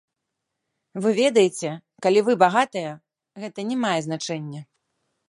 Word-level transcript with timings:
Вы 1.01 1.09
ведаеце, 1.21 1.69
калі 2.05 2.19
вы 2.29 2.33
багатыя, 2.45 2.91
гэта 3.45 3.59
не 3.69 3.77
мае 3.83 3.97
значэння. 4.07 4.61